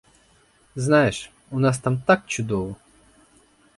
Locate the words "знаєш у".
0.75-1.59